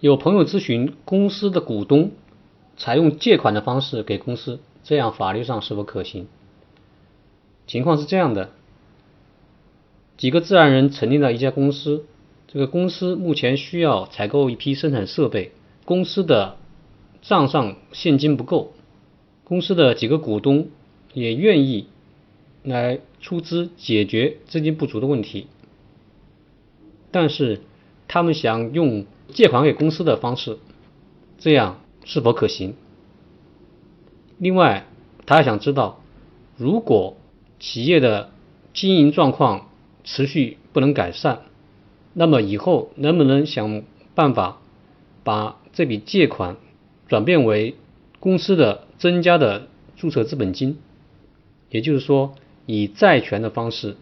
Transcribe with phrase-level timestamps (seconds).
[0.00, 2.12] 有朋友咨询公司的股东
[2.76, 6.28] 采用借款的方式给公司，这样法律上是否可行？
[7.66, 8.50] 情况是这样的：
[10.16, 12.04] 几个自然人成立了一家公司，
[12.46, 15.50] 这个公司目前需要采购一批生产设备，
[15.84, 16.58] 公司的
[17.20, 18.72] 账上现金不够，
[19.42, 20.68] 公司的几个股东
[21.12, 21.88] 也愿意
[22.62, 25.48] 来出资解决资金不足的问题，
[27.10, 27.62] 但是
[28.06, 29.04] 他们想用。
[29.28, 30.58] 借款给公司的方式，
[31.38, 32.74] 这样是否可行？
[34.38, 34.86] 另外，
[35.26, 36.00] 他还想知道，
[36.56, 37.16] 如果
[37.58, 38.30] 企业的
[38.72, 39.68] 经营状况
[40.04, 41.42] 持续不能改善，
[42.14, 43.82] 那么以后能不能想
[44.14, 44.60] 办法
[45.24, 46.56] 把这笔借款
[47.08, 47.74] 转变为
[48.20, 50.78] 公司的增加的注册资本金？
[51.70, 53.96] 也就是说，以债权的方式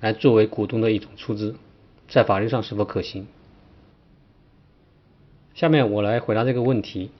[0.00, 1.56] 来作为股东的一种出资，
[2.08, 3.26] 在法律上是否可行？
[5.54, 7.10] 下面我来回答这个问题。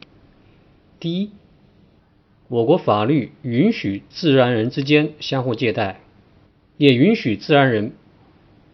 [0.99, 1.31] 第一，
[2.49, 6.01] 我国法律允许自然人之间相互借贷，
[6.79, 7.93] 也允许自然人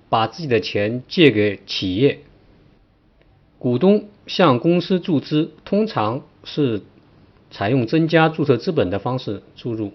[0.09, 2.21] 把自己的钱借给企业。
[3.59, 6.83] 股东向公司注资，通常是
[7.51, 9.93] 采用增加注册资本的方式注入。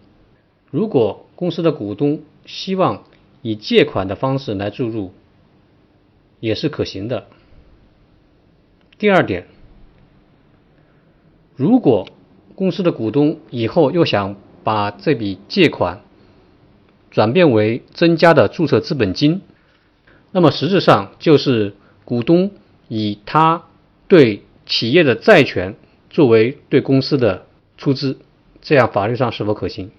[0.70, 3.06] 如果公司的股东希望
[3.42, 5.14] 以借款的方式来注入，
[6.42, 7.28] 也是可行的。
[8.98, 9.53] 第二点。
[11.56, 12.08] 如果
[12.56, 16.02] 公司的股东以后又想把这笔借款
[17.12, 19.42] 转变为增加的注册资本金，
[20.32, 22.52] 那么实质上就是股东
[22.88, 23.66] 以他
[24.08, 25.76] 对企业的债权
[26.10, 27.46] 作为对公司的
[27.78, 28.18] 出资，
[28.62, 29.92] 这样法律上是否可行？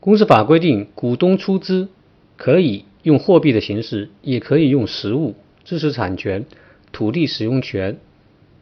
[0.00, 1.88] 公司法规定，股东出资
[2.36, 6.44] 可以用货币的形式，也可以用实物、知识产权、
[6.92, 7.98] 土地使用权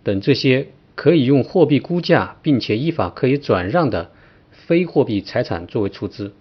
[0.04, 0.68] 等这些。
[0.98, 4.10] 可以用货币估价，并且依法可以转让的
[4.50, 6.32] 非货币财产作为出资。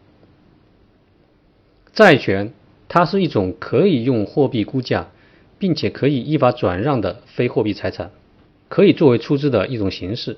[1.94, 2.52] 债权
[2.90, 5.12] 它是一种可以用货币估价，
[5.60, 8.10] 并且可以依法转让的非货币财产，
[8.68, 10.38] 可以作为出资的一种形式。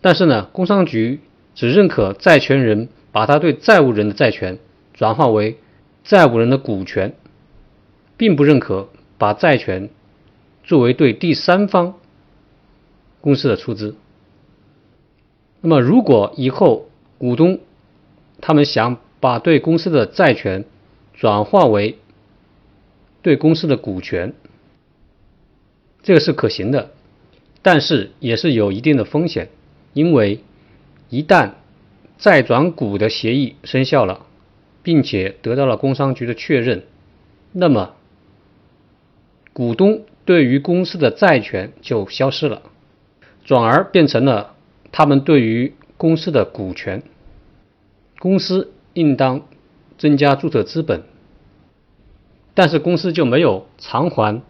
[0.00, 1.20] 但是呢，工商局
[1.54, 4.58] 只认可债权人把他对债务人的债权
[4.94, 5.58] 转化为
[6.02, 7.14] 债务人的股权，
[8.16, 9.90] 并不认可把债权
[10.64, 11.94] 作为对第三方。
[13.20, 13.96] 公司的出资，
[15.60, 17.60] 那么如果以后股东
[18.40, 20.64] 他们想把对公司的债权
[21.14, 21.98] 转化为
[23.22, 24.34] 对公司的股权，
[26.02, 26.92] 这个是可行的，
[27.60, 29.50] 但是也是有一定的风险，
[29.92, 30.40] 因为
[31.10, 31.54] 一旦
[32.16, 34.26] 债转股的协议生效了，
[34.84, 36.84] 并且得到了工商局的确认，
[37.52, 37.96] 那么
[39.52, 42.62] 股东对于公司的债权就消失了。
[43.48, 44.56] 转而变成了
[44.92, 47.02] 他们对于公司的股权，
[48.18, 49.40] 公司应当
[49.96, 51.04] 增加注册资本，
[52.52, 54.42] 但是公司就没有偿还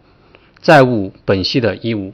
[0.59, 2.11] 债务本息的义务。